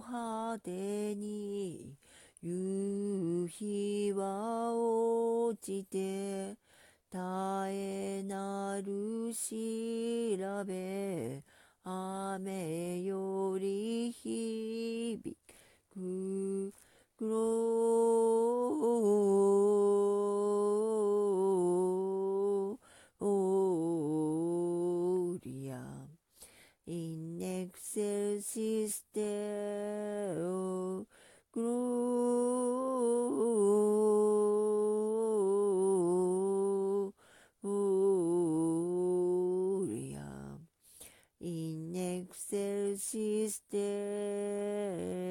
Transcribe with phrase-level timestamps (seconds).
[0.00, 1.94] 派手に
[2.42, 6.56] 夕日は落ちて
[7.10, 11.42] 耐えなる調べ
[11.84, 15.36] 雨より響
[15.92, 16.72] く。
[17.16, 17.83] グ
[27.40, 29.20] エクセルシステ
[30.40, 31.06] オ
[31.52, 31.60] グ
[37.62, 40.20] ローリア
[41.40, 45.23] インエクセルシステ